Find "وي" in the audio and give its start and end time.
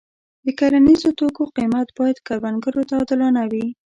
3.51-3.65